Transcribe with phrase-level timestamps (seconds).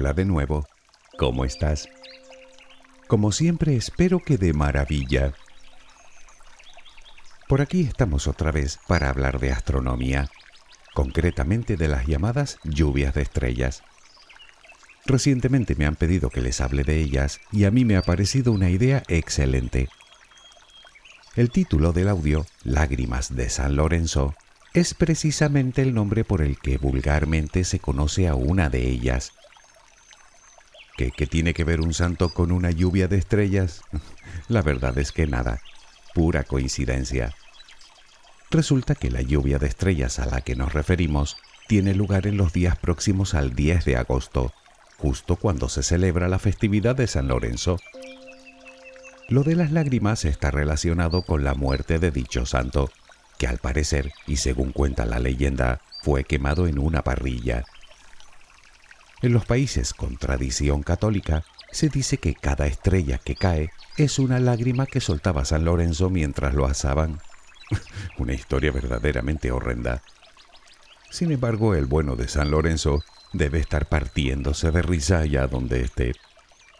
[0.00, 0.64] Hola de nuevo.
[1.18, 1.88] ¿Cómo estás?
[3.08, 5.34] Como siempre espero que de maravilla.
[7.48, 10.30] Por aquí estamos otra vez para hablar de astronomía,
[10.94, 13.82] concretamente de las llamadas lluvias de estrellas.
[15.04, 18.52] Recientemente me han pedido que les hable de ellas y a mí me ha parecido
[18.52, 19.88] una idea excelente.
[21.34, 24.36] El título del audio, Lágrimas de San Lorenzo,
[24.74, 29.32] es precisamente el nombre por el que vulgarmente se conoce a una de ellas.
[30.98, 33.82] ¿Qué, tiene que ver un santo con una lluvia de estrellas?
[34.48, 35.60] La verdad es que nada,
[36.12, 37.36] pura coincidencia.
[38.50, 41.36] Resulta que la lluvia de estrellas a la que nos referimos
[41.68, 44.52] tiene lugar en los días próximos al 10 de agosto,
[44.96, 47.78] justo cuando se celebra la festividad de San Lorenzo.
[49.28, 52.90] Lo de las lágrimas está relacionado con la muerte de dicho santo,
[53.38, 57.66] que al parecer, y según cuenta la leyenda, fue quemado en una parrilla.
[59.20, 64.38] En los países con tradición católica, se dice que cada estrella que cae es una
[64.38, 67.20] lágrima que soltaba San Lorenzo mientras lo asaban.
[68.18, 70.02] una historia verdaderamente horrenda.
[71.10, 73.02] Sin embargo, el bueno de San Lorenzo
[73.32, 76.14] debe estar partiéndose de risa allá donde esté,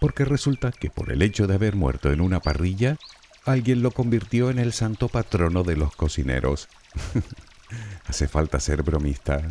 [0.01, 2.97] porque resulta que por el hecho de haber muerto en una parrilla,
[3.45, 6.69] alguien lo convirtió en el santo patrono de los cocineros.
[8.07, 9.43] Hace falta ser bromista.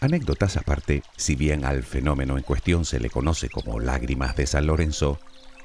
[0.00, 4.66] Anécdotas aparte, si bien al fenómeno en cuestión se le conoce como lágrimas de San
[4.66, 5.18] Lorenzo,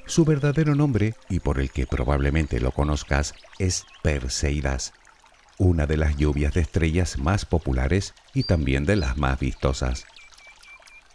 [0.06, 4.94] su verdadero nombre, y por el que probablemente lo conozcas, es Perseidas,
[5.58, 10.06] una de las lluvias de estrellas más populares y también de las más vistosas.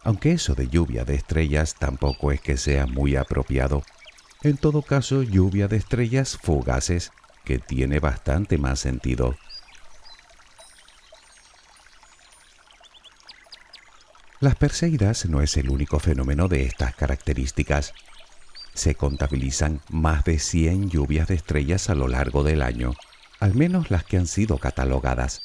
[0.05, 3.83] Aunque eso de lluvia de estrellas tampoco es que sea muy apropiado.
[4.43, 7.11] En todo caso, lluvia de estrellas fugaces,
[7.45, 9.37] que tiene bastante más sentido.
[14.41, 17.93] Las Perseidas no es el único fenómeno de estas características.
[18.73, 22.95] Se contabilizan más de 100 lluvias de estrellas a lo largo del año,
[23.41, 25.43] al menos las que han sido catalogadas.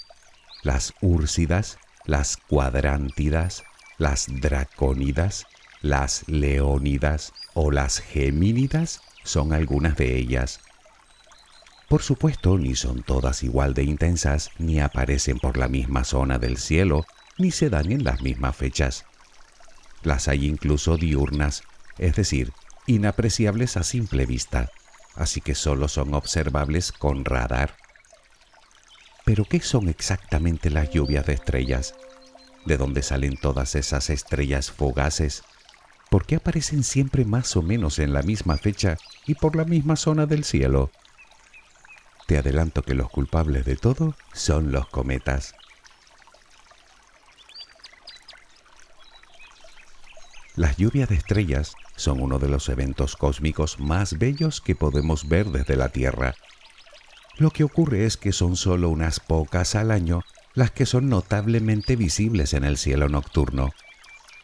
[0.61, 3.63] Las úrsidas, las cuadrántidas,
[3.97, 5.47] las dracónidas,
[5.81, 10.59] las leónidas o las gemínidas son algunas de ellas.
[11.89, 16.57] Por supuesto, ni son todas igual de intensas, ni aparecen por la misma zona del
[16.57, 17.07] cielo,
[17.37, 19.05] ni se dan en las mismas fechas.
[20.03, 21.63] Las hay incluso diurnas,
[21.97, 22.51] es decir,
[22.87, 24.69] inapreciables a simple vista,
[25.15, 27.75] así que solo son observables con radar.
[29.25, 31.95] Pero ¿qué son exactamente las lluvias de estrellas?
[32.65, 35.43] ¿De dónde salen todas esas estrellas fugaces?
[36.09, 39.95] ¿Por qué aparecen siempre más o menos en la misma fecha y por la misma
[39.95, 40.91] zona del cielo?
[42.27, 45.55] Te adelanto que los culpables de todo son los cometas.
[50.55, 55.47] Las lluvias de estrellas son uno de los eventos cósmicos más bellos que podemos ver
[55.47, 56.35] desde la Tierra.
[57.37, 60.21] Lo que ocurre es que son solo unas pocas al año
[60.53, 63.71] las que son notablemente visibles en el cielo nocturno.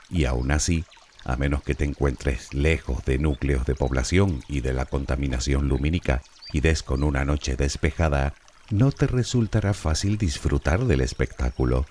[0.09, 0.83] Y aún así,
[1.25, 6.23] a menos que te encuentres lejos de núcleos de población y de la contaminación lumínica
[6.51, 8.33] y des con una noche despejada,
[8.71, 11.85] no te resultará fácil disfrutar del espectáculo.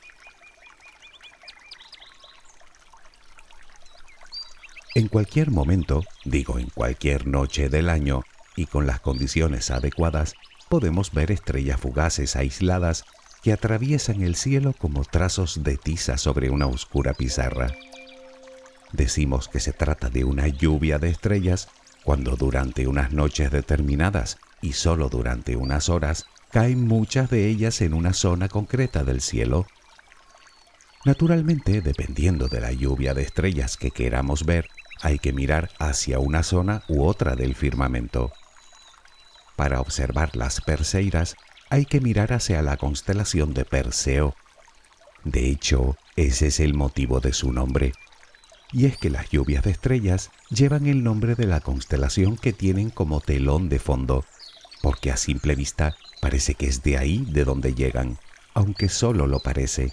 [4.98, 8.24] En cualquier momento, digo en cualquier noche del año,
[8.56, 10.34] y con las condiciones adecuadas,
[10.68, 13.04] podemos ver estrellas fugaces aisladas
[13.40, 17.72] que atraviesan el cielo como trazos de tiza sobre una oscura pizarra.
[18.92, 21.68] Decimos que se trata de una lluvia de estrellas
[22.02, 27.94] cuando durante unas noches determinadas y solo durante unas horas caen muchas de ellas en
[27.94, 29.64] una zona concreta del cielo.
[31.04, 34.68] Naturalmente, dependiendo de la lluvia de estrellas que queramos ver,
[35.00, 38.32] hay que mirar hacia una zona u otra del firmamento.
[39.56, 41.36] Para observar las Perseidas
[41.70, 44.34] hay que mirar hacia la constelación de Perseo.
[45.24, 47.92] De hecho, ese es el motivo de su nombre.
[48.72, 52.90] Y es que las lluvias de estrellas llevan el nombre de la constelación que tienen
[52.90, 54.24] como telón de fondo,
[54.82, 58.18] porque a simple vista parece que es de ahí de donde llegan,
[58.54, 59.92] aunque solo lo parece.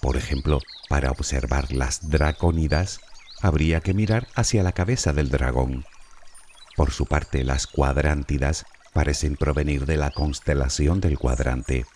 [0.00, 3.00] Por ejemplo, para observar las dracónidas,
[3.40, 5.84] habría que mirar hacia la cabeza del dragón.
[6.76, 11.86] Por su parte, las cuadrántidas parecen provenir de la constelación del cuadrante.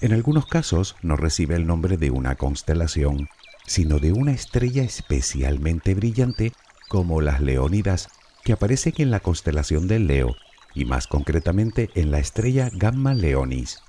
[0.00, 3.28] En algunos casos no recibe el nombre de una constelación,
[3.66, 6.52] sino de una estrella especialmente brillante
[6.88, 8.08] como las Leónidas,
[8.42, 10.34] que aparecen en la constelación del Leo
[10.74, 13.80] y más concretamente en la estrella Gamma Leonis.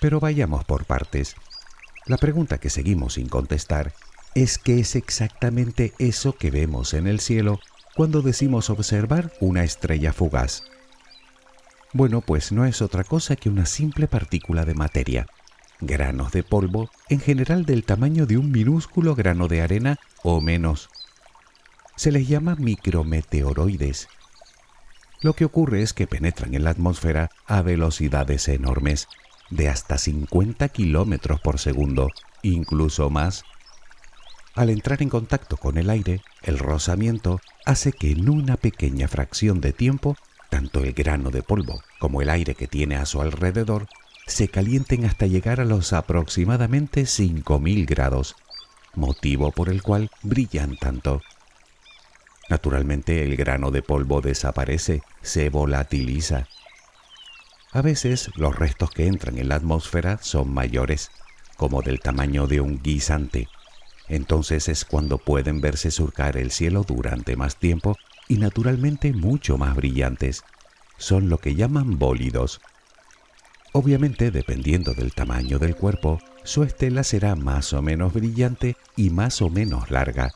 [0.00, 1.36] Pero vayamos por partes.
[2.06, 3.92] La pregunta que seguimos sin contestar
[4.34, 7.58] es qué es exactamente eso que vemos en el cielo
[7.94, 10.62] cuando decimos observar una estrella fugaz.
[11.94, 15.26] Bueno, pues no es otra cosa que una simple partícula de materia,
[15.80, 20.90] granos de polvo, en general del tamaño de un minúsculo grano de arena o menos.
[21.96, 24.08] Se les llama micrometeoroides.
[25.22, 29.08] Lo que ocurre es que penetran en la atmósfera a velocidades enormes,
[29.50, 32.10] de hasta 50 kilómetros por segundo,
[32.42, 33.44] incluso más.
[34.54, 39.60] Al entrar en contacto con el aire, el rozamiento hace que en una pequeña fracción
[39.60, 40.16] de tiempo,
[40.48, 43.86] tanto el grano de polvo como el aire que tiene a su alrededor
[44.26, 48.34] se calienten hasta llegar a los aproximadamente 5.000 grados,
[48.94, 51.22] motivo por el cual brillan tanto.
[52.48, 56.48] Naturalmente el grano de polvo desaparece, se volatiliza.
[57.76, 61.10] A veces los restos que entran en la atmósfera son mayores,
[61.58, 63.48] como del tamaño de un guisante,
[64.08, 67.94] entonces es cuando pueden verse surcar el cielo durante más tiempo
[68.28, 70.42] y naturalmente mucho más brillantes.
[70.96, 72.62] Son lo que llaman bólidos.
[73.74, 79.42] Obviamente, dependiendo del tamaño del cuerpo, su estela será más o menos brillante y más
[79.42, 80.32] o menos larga.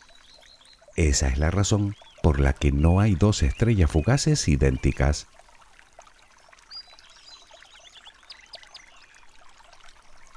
[0.94, 5.26] Esa es la razón por la que no hay dos estrellas fugaces idénticas.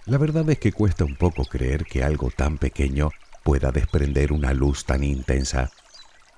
[0.05, 3.11] La verdad es que cuesta un poco creer que algo tan pequeño
[3.43, 5.71] pueda desprender una luz tan intensa.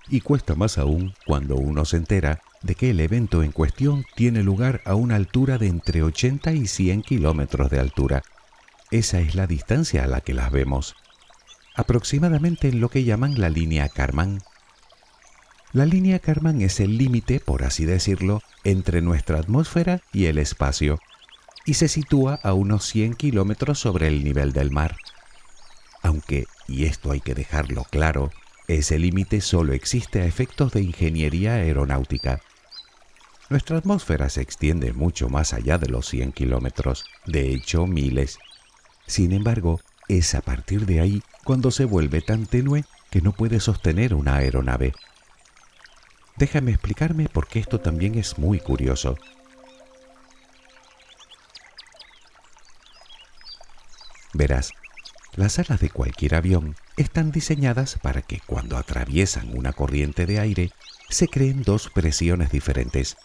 [0.07, 4.43] Y cuesta más aún cuando uno se entera de que el evento en cuestión tiene
[4.43, 8.23] lugar a una altura de entre 80 y 100 kilómetros de altura.
[8.91, 10.95] Esa es la distancia a la que las vemos,
[11.75, 14.43] aproximadamente en lo que llaman la línea Karman.
[15.73, 20.99] La línea Karman es el límite, por así decirlo, entre nuestra atmósfera y el espacio,
[21.65, 24.95] y se sitúa a unos 100 kilómetros sobre el nivel del mar
[26.05, 28.29] aunque, y esto hay que dejarlo claro,
[28.67, 32.41] ese límite solo existe a efectos de ingeniería aeronáutica.
[33.49, 38.37] Nuestra atmósfera se extiende mucho más allá de los 100 kilómetros, de hecho miles.
[39.07, 43.59] Sin embargo, es a partir de ahí cuando se vuelve tan tenue que no puede
[43.59, 44.93] sostener una aeronave.
[46.37, 49.17] Déjame explicarme porque esto también es muy curioso.
[54.35, 54.73] Verás,
[55.37, 60.71] las alas de cualquier avión están diseñadas para que cuando atraviesan una corriente de aire
[61.09, 63.15] se creen dos presiones diferentes,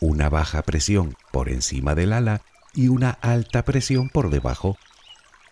[0.00, 2.40] una baja presión por encima del ala
[2.72, 4.78] y una alta presión por debajo.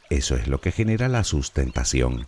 [0.08, 2.26] Eso es lo que genera la sustentación,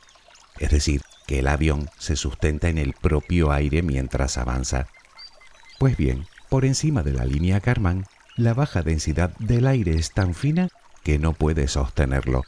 [0.58, 4.88] es decir, que el avión se sustenta en el propio aire mientras avanza.
[5.78, 8.04] Pues bien, por encima de la línea Karman,
[8.36, 10.68] la baja densidad del aire es tan fina
[11.02, 12.44] que no puede sostenerlo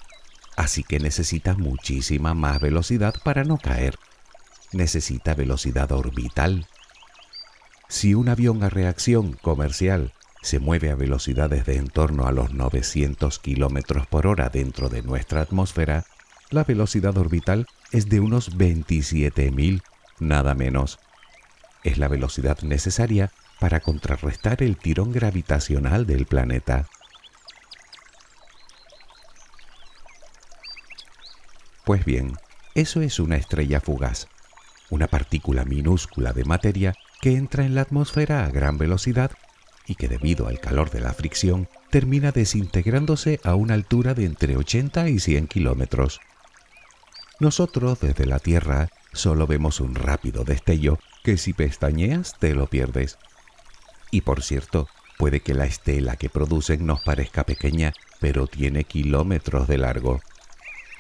[0.59, 3.97] así que necesita muchísima más velocidad para no caer.
[4.73, 6.67] Necesita velocidad orbital.
[7.89, 10.13] Si un avión a reacción comercial
[10.43, 15.03] se mueve a velocidades de en torno a los 900 km por hora dentro de
[15.03, 16.07] nuestra atmósfera,
[16.51, 19.83] la velocidad orbital es de unos 27.000,
[20.19, 20.99] nada menos.
[21.85, 26.89] Es la velocidad necesaria para contrarrestar el tirón gravitacional del planeta.
[31.89, 32.35] Pues bien,
[32.75, 34.29] eso es una estrella fugaz,
[34.91, 36.93] una partícula minúscula de materia
[37.23, 39.31] que entra en la atmósfera a gran velocidad
[39.87, 44.59] y que debido al calor de la fricción termina desintegrándose a una altura de entre
[44.59, 46.21] 80 y 100 kilómetros.
[47.41, 53.17] Nosotros desde la Tierra solo vemos un rápido destello que si pestañeas te lo pierdes.
[54.11, 59.67] Y por cierto, puede que la estela que producen nos parezca pequeña, pero tiene kilómetros
[59.69, 60.21] de largo.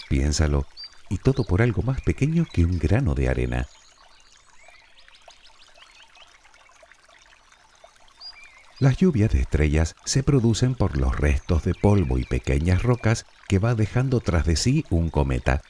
[0.09, 0.66] Piénsalo,
[1.10, 3.68] y todo por algo más pequeño que un grano de arena.
[8.80, 13.58] Las lluvias de estrellas se producen por los restos de polvo y pequeñas rocas que
[13.58, 15.62] va dejando tras de sí un cometa.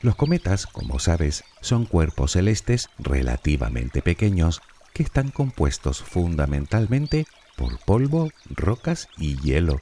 [0.00, 4.62] Los cometas, como sabes, son cuerpos celestes relativamente pequeños
[4.94, 9.80] que están compuestos fundamentalmente por polvo, rocas y hielo.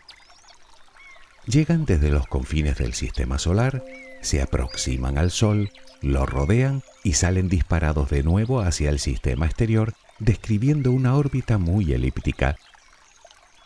[1.46, 3.84] Llegan desde los confines del sistema solar
[4.24, 9.94] se aproximan al Sol, lo rodean y salen disparados de nuevo hacia el sistema exterior,
[10.18, 12.56] describiendo una órbita muy elíptica.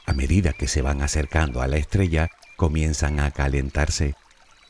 [0.06, 4.14] A medida que se van acercando a la estrella, comienzan a calentarse,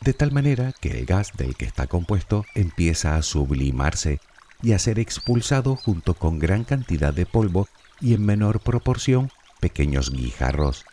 [0.01, 4.21] de tal manera que el gas del que está compuesto empieza a sublimarse
[4.63, 7.69] y a ser expulsado junto con gran cantidad de polvo
[8.01, 9.31] y en menor proporción
[9.61, 10.85] pequeños guijarros.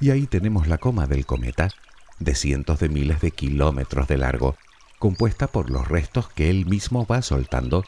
[0.00, 1.70] Y ahí tenemos la coma del cometa,
[2.18, 4.56] de cientos de miles de kilómetros de largo,
[4.98, 7.84] compuesta por los restos que él mismo va soltando,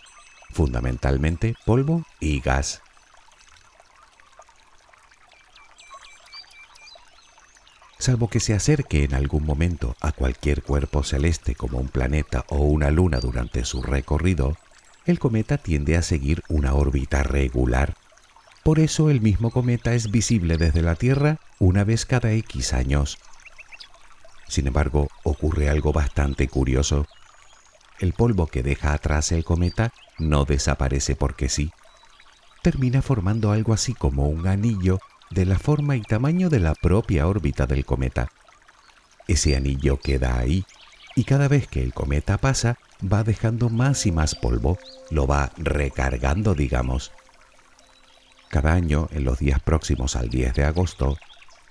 [0.50, 2.82] fundamentalmente polvo y gas.
[7.98, 12.56] Salvo que se acerque en algún momento a cualquier cuerpo celeste como un planeta o
[12.60, 14.56] una luna durante su recorrido,
[15.04, 17.94] el cometa tiende a seguir una órbita regular.
[18.62, 23.18] Por eso el mismo cometa es visible desde la Tierra una vez cada X años.
[24.50, 27.06] Sin embargo, ocurre algo bastante curioso.
[28.00, 31.70] El polvo que deja atrás el cometa no desaparece porque sí.
[32.60, 34.98] Termina formando algo así como un anillo
[35.30, 38.28] de la forma y tamaño de la propia órbita del cometa.
[39.28, 40.64] Ese anillo queda ahí
[41.14, 44.78] y cada vez que el cometa pasa va dejando más y más polvo,
[45.10, 47.12] lo va recargando, digamos.
[48.48, 51.18] Cada año, en los días próximos al 10 de agosto,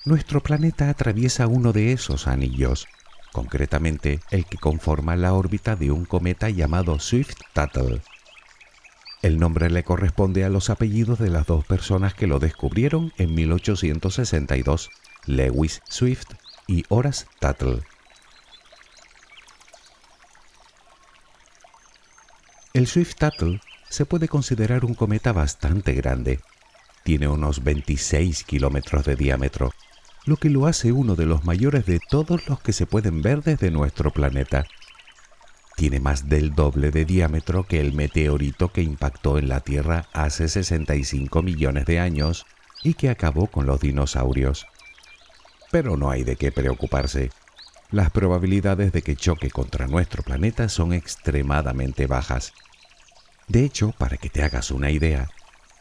[0.10, 2.88] nuestro planeta atraviesa uno de esos anillos,
[3.32, 8.02] concretamente el que conforma la órbita de un cometa llamado Swift-Tuttle.
[9.22, 13.36] El nombre le corresponde a los apellidos de las dos personas que lo descubrieron en
[13.36, 14.90] 1862,
[15.28, 16.32] Lewis Swift
[16.66, 17.84] y Horace Tuttle.
[22.74, 26.40] El Swift-Tuttle se puede considerar un cometa bastante grande.
[27.04, 29.72] Tiene unos 26 kilómetros de diámetro,
[30.30, 33.42] lo que lo hace uno de los mayores de todos los que se pueden ver
[33.42, 34.68] desde nuestro planeta.
[35.76, 40.48] Tiene más del doble de diámetro que el meteorito que impactó en la Tierra hace
[40.48, 42.46] 65 millones de años
[42.84, 44.68] y que acabó con los dinosaurios.
[45.72, 47.32] Pero no hay de qué preocuparse.
[47.90, 52.54] Las probabilidades de que choque contra nuestro planeta son extremadamente bajas.
[53.48, 55.28] De hecho, para que te hagas una idea,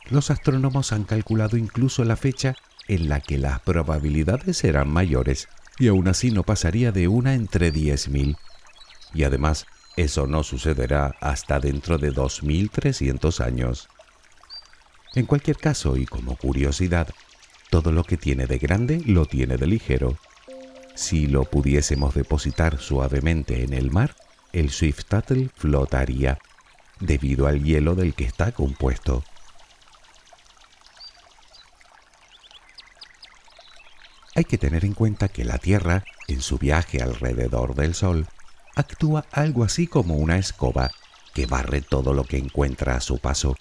[0.08, 2.54] los astrónomos han calculado incluso la fecha
[2.88, 7.72] en la que las probabilidades serán mayores y aún así no pasaría de una entre
[7.72, 8.36] 10.000.
[9.14, 9.66] Y además,
[9.96, 13.88] eso no sucederá hasta dentro de 2.300 años.
[15.14, 17.08] En cualquier caso, y como curiosidad,
[17.70, 20.18] todo lo que tiene de grande lo tiene de ligero.
[20.94, 24.14] Si lo pudiésemos depositar suavemente en el mar,
[24.52, 26.38] el Swift Tuttle flotaría
[27.00, 29.22] debido al hielo del que está compuesto.
[34.38, 38.28] Hay que tener en cuenta que la Tierra, en su viaje alrededor del Sol,
[38.76, 40.92] actúa algo así como una escoba
[41.34, 43.56] que barre todo lo que encuentra a su paso.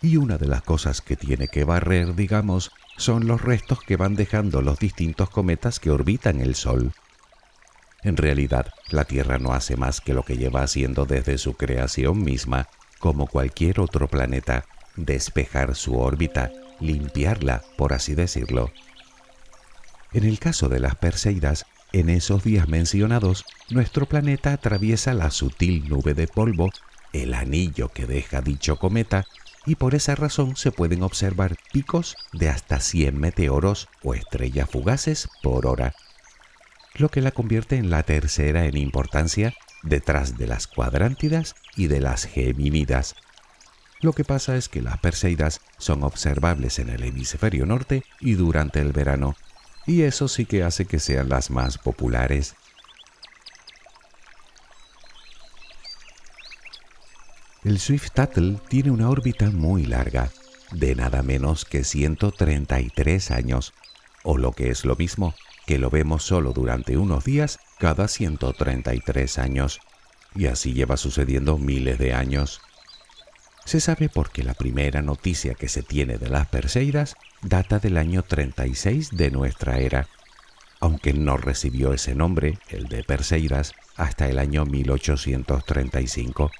[0.00, 4.14] Y una de las cosas que tiene que barrer, digamos, son los restos que van
[4.14, 6.94] dejando los distintos cometas que orbitan el Sol.
[8.02, 12.24] En realidad, la Tierra no hace más que lo que lleva haciendo desde su creación
[12.24, 12.70] misma,
[13.00, 14.64] como cualquier otro planeta,
[14.96, 18.72] despejar su órbita, limpiarla, por así decirlo.
[20.16, 25.90] En el caso de las Perseidas, en esos días mencionados, nuestro planeta atraviesa la sutil
[25.90, 26.70] nube de polvo,
[27.12, 29.26] el anillo que deja dicho cometa,
[29.66, 35.28] y por esa razón se pueden observar picos de hasta 100 meteoros o estrellas fugaces
[35.42, 35.94] por hora
[36.94, 42.00] lo que la convierte en la tercera en importancia detrás de las cuadrántidas y de
[42.00, 43.16] las gemínidas.
[44.00, 48.80] Lo que pasa es que las Perseidas son observables en el hemisferio norte y durante
[48.80, 49.36] el verano,
[49.86, 52.54] y eso sí que hace que sean las más populares.
[57.64, 60.30] El Swift Tuttle tiene una órbita muy larga,
[60.70, 63.72] de nada menos que 133 años,
[64.22, 65.34] o lo que es lo mismo,
[65.66, 69.80] que lo vemos solo durante unos días cada 133 años,
[70.34, 72.60] y así lleva sucediendo miles de años.
[73.66, 78.22] Se sabe porque la primera noticia que se tiene de las Perseidas data del año
[78.22, 80.06] 36 de nuestra era,
[80.78, 86.52] aunque no recibió ese nombre, el de Perseidas, hasta el año 1835.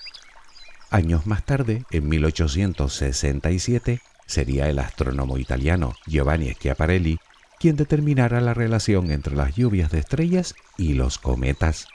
[0.90, 7.20] Años más tarde, en 1867, sería el astrónomo italiano Giovanni Schiaparelli
[7.60, 11.86] quien determinara la relación entre las lluvias de estrellas y los cometas.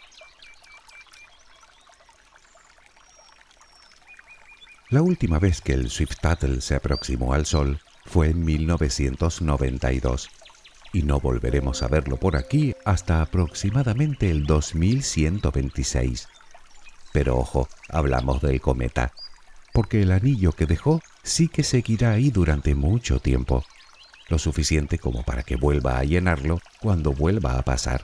[4.91, 10.29] La última vez que el Swift-Tuttle se aproximó al Sol fue en 1992
[10.91, 16.27] y no volveremos a verlo por aquí hasta aproximadamente el 2126.
[17.13, 19.13] Pero ojo, hablamos del cometa,
[19.71, 23.63] porque el anillo que dejó sí que seguirá ahí durante mucho tiempo
[24.27, 28.03] lo suficiente como para que vuelva a llenarlo cuando vuelva a pasar.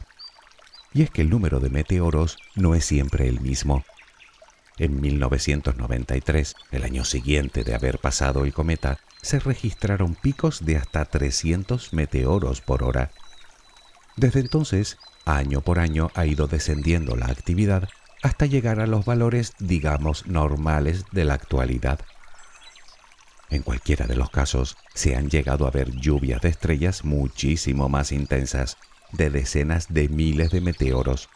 [0.94, 3.84] Y es que el número de meteoros no es siempre el mismo.
[4.80, 11.06] En 1993, el año siguiente de haber pasado el cometa, se registraron picos de hasta
[11.06, 13.10] 300 meteoros por hora.
[14.16, 17.90] Desde entonces, año por año ha ido descendiendo la actividad
[18.22, 22.00] hasta llegar a los valores, digamos, normales de la actualidad.
[23.50, 28.12] En cualquiera de los casos, se han llegado a ver lluvias de estrellas muchísimo más
[28.12, 28.78] intensas,
[29.12, 31.30] de decenas de miles de meteoros,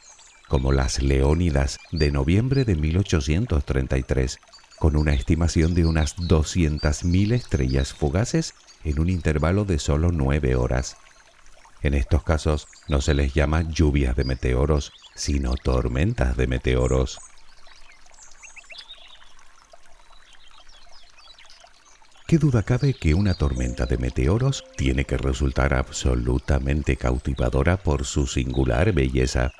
[0.51, 4.37] como las Leónidas de noviembre de 1833,
[4.79, 8.53] con una estimación de unas 200.000 estrellas fugaces
[8.83, 10.97] en un intervalo de solo nueve horas.
[11.83, 17.19] En estos casos no se les llama lluvias de meteoros, sino tormentas de meteoros.
[22.27, 28.27] ¿Qué duda cabe que una tormenta de meteoros tiene que resultar absolutamente cautivadora por su
[28.27, 29.53] singular belleza?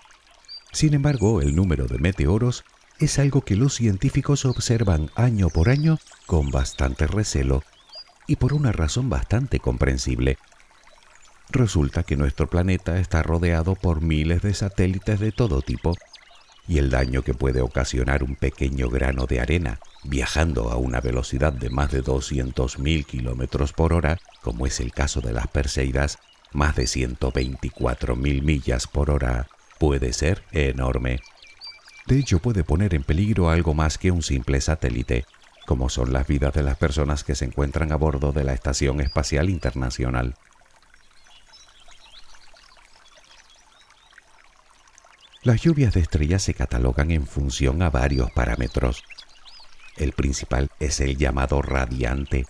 [0.72, 2.64] Sin embargo, el número de meteoros
[3.00, 7.64] es algo que los científicos observan año por año con bastante recelo
[8.28, 10.38] y por una razón bastante comprensible.
[11.50, 15.98] Resulta que nuestro planeta está rodeado por miles de satélites de todo tipo
[16.68, 21.52] y el daño que puede ocasionar un pequeño grano de arena viajando a una velocidad
[21.52, 26.20] de más de 200.000 kilómetros por hora, como es el caso de las Perseidas,
[26.54, 29.48] más de 124.000 millas por hora,
[29.82, 31.22] puede ser enorme.
[32.06, 35.26] De hecho, puede poner en peligro algo más que un simple satélite,
[35.66, 39.02] como son las vidas de las personas que se encuentran a bordo de la Estación
[39.02, 40.36] Espacial Internacional.
[45.42, 49.04] Las lluvias de estrellas se catalogan en función a varios parámetros.
[49.98, 52.46] El principal es el llamado radiante.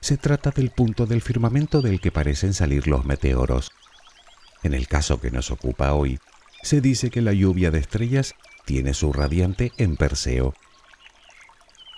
[0.00, 3.72] Se trata del punto del firmamento del que parecen salir los meteoros.
[4.62, 6.20] En el caso que nos ocupa hoy,
[6.62, 10.54] se dice que la lluvia de estrellas tiene su radiante en Perseo.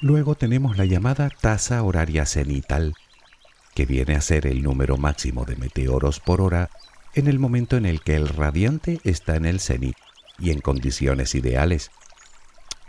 [0.01, 2.95] Luego tenemos la llamada tasa horaria cenital,
[3.75, 6.71] que viene a ser el número máximo de meteoros por hora
[7.15, 9.97] en el momento en el que el radiante está en el cenit
[10.39, 11.91] y en condiciones ideales.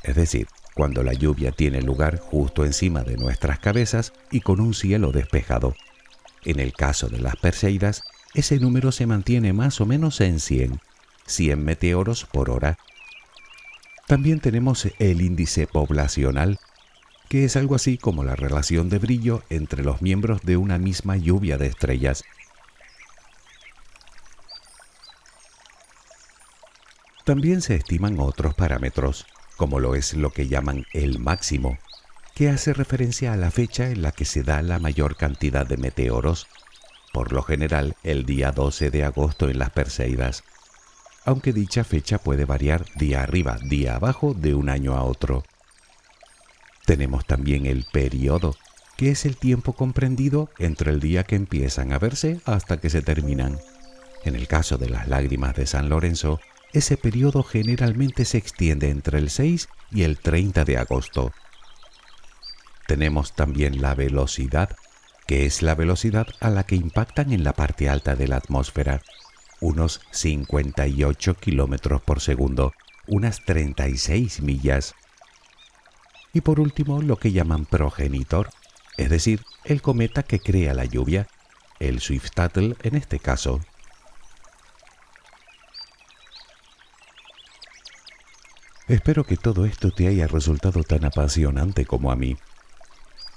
[0.03, 4.73] Es decir, cuando la lluvia tiene lugar justo encima de nuestras cabezas y con un
[4.73, 5.75] cielo despejado.
[6.43, 10.79] En el caso de las Perseidas, ese número se mantiene más o menos en 100,
[11.27, 12.77] 100 meteoros por hora.
[14.07, 16.59] También tenemos el índice poblacional,
[17.29, 21.17] que es algo así como la relación de brillo entre los miembros de una misma
[21.17, 22.23] lluvia de estrellas.
[27.23, 29.25] También se estiman otros parámetros,
[29.57, 31.79] como lo es lo que llaman el máximo,
[32.35, 35.77] que hace referencia a la fecha en la que se da la mayor cantidad de
[35.77, 36.45] meteoros,
[37.11, 40.43] por lo general el día 12 de agosto en las Perseidas,
[41.25, 45.43] aunque dicha fecha puede variar día arriba, día abajo de un año a otro.
[46.85, 48.55] Tenemos también el periodo,
[48.95, 53.01] que es el tiempo comprendido entre el día que empiezan a verse hasta que se
[53.01, 53.59] terminan.
[54.23, 56.39] En el caso de las lágrimas de San Lorenzo,
[56.73, 61.31] ese periodo generalmente se extiende entre el 6 y el 30 de agosto.
[62.87, 64.75] Tenemos también la velocidad,
[65.25, 69.01] que es la velocidad a la que impactan en la parte alta de la atmósfera,
[69.65, 72.73] unos 58 kilómetros por segundo,
[73.07, 74.93] unas 36 millas.
[76.33, 78.49] Y por último, lo que llaman progenitor,
[78.97, 81.27] es decir, el cometa que crea la lluvia,
[81.79, 83.59] el Swift-Tuttle en este caso.
[88.87, 92.37] Espero que todo esto te haya resultado tan apasionante como a mí.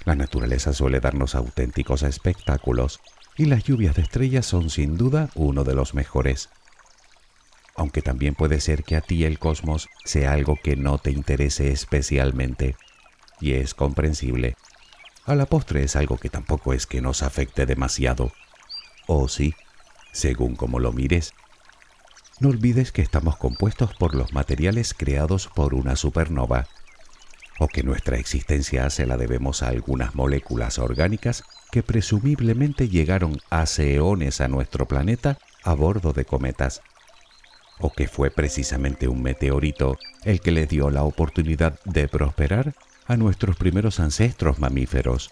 [0.05, 2.99] La naturaleza suele darnos auténticos espectáculos
[3.39, 6.49] y las lluvias de estrellas son sin duda uno de los mejores.
[7.73, 11.71] Aunque también puede ser que a ti el cosmos sea algo que no te interese
[11.71, 12.75] especialmente,
[13.39, 14.57] y es comprensible.
[15.25, 18.33] A la postre es algo que tampoco es que nos afecte demasiado.
[19.07, 19.55] O sí,
[20.11, 21.33] según como lo mires.
[22.41, 26.67] No olvides que estamos compuestos por los materiales creados por una supernova,
[27.57, 33.95] o que nuestra existencia se la debemos a algunas moléculas orgánicas que presumiblemente llegaron hace
[33.95, 36.81] eones a nuestro planeta a bordo de cometas,
[37.79, 42.73] o que fue precisamente un meteorito el que le dio la oportunidad de prosperar
[43.07, 45.31] a nuestros primeros ancestros mamíferos.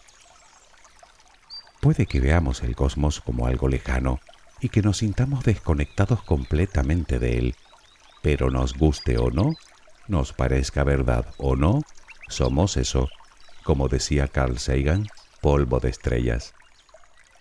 [1.82, 4.20] Puede que veamos el cosmos como algo lejano,
[4.60, 7.56] y que nos sintamos desconectados completamente de él.
[8.22, 9.54] Pero nos guste o no,
[10.08, 11.84] nos parezca verdad o no,
[12.28, 13.08] somos eso,
[13.64, 15.08] como decía Carl Sagan,
[15.42, 16.54] polvo de estrellas.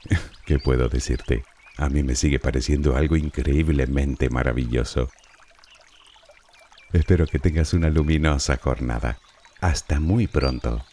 [0.46, 1.44] ¿Qué puedo decirte?
[1.78, 5.10] A mí me sigue pareciendo algo increíblemente maravilloso.
[6.92, 9.18] Espero que tengas una luminosa jornada.
[9.60, 10.84] Hasta muy pronto.